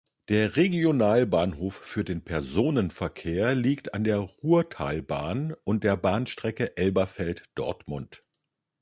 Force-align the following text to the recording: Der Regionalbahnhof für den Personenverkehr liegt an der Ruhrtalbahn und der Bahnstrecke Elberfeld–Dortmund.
Der 0.29 0.55
Regionalbahnhof 0.55 1.75
für 1.75 2.03
den 2.03 2.23
Personenverkehr 2.23 3.53
liegt 3.53 3.93
an 3.93 4.03
der 4.03 4.17
Ruhrtalbahn 4.17 5.53
und 5.63 5.83
der 5.83 5.95
Bahnstrecke 5.95 6.75
Elberfeld–Dortmund. 6.75 8.23